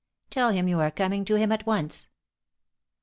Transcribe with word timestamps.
Tell 0.31 0.49
him 0.49 0.67
you 0.67 0.79
are 0.79 0.89
coming 0.89 1.23
to 1.25 1.35
him 1.35 1.51
at 1.51 1.67
once." 1.67 2.09